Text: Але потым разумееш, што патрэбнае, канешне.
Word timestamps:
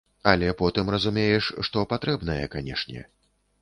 Але 0.29 0.47
потым 0.61 0.89
разумееш, 0.95 1.53
што 1.69 1.87
патрэбнае, 1.95 2.43
канешне. 2.59 3.09